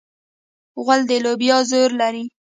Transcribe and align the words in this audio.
غول 0.83 1.01
د 1.09 1.11
لوبیا 1.23 1.57
زور 1.69 1.89
لري. 2.01 2.25